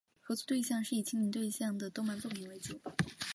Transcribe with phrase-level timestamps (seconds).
[0.19, 2.81] 合作的对象以青年对象的动漫作品为主。